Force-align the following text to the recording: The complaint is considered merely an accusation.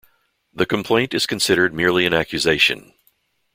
The 0.51 0.65
complaint 0.65 1.13
is 1.13 1.27
considered 1.27 1.75
merely 1.75 2.07
an 2.07 2.13
accusation. 2.15 2.95